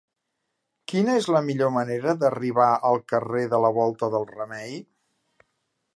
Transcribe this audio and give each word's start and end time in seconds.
Quina 0.93 1.17
és 1.21 1.27
la 1.35 1.41
millor 1.49 1.71
manera 1.75 2.15
d'arribar 2.23 2.71
al 2.91 2.99
carrer 3.15 3.45
de 3.55 3.61
la 3.67 3.73
Volta 3.79 4.13
del 4.17 4.29
Remei? 4.35 4.77